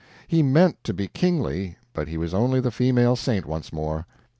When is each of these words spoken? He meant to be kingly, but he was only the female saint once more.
He 0.27 0.41
meant 0.41 0.83
to 0.85 0.95
be 0.95 1.07
kingly, 1.07 1.77
but 1.93 2.07
he 2.07 2.17
was 2.17 2.33
only 2.33 2.59
the 2.59 2.71
female 2.71 3.15
saint 3.15 3.45
once 3.45 3.71
more. 3.71 4.07